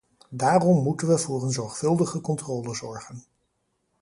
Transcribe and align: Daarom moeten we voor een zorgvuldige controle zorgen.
Daarom 0.29 0.83
moeten 0.83 1.07
we 1.07 1.17
voor 1.17 1.43
een 1.43 1.51
zorgvuldige 1.51 2.21
controle 2.21 2.73
zorgen. 2.75 3.23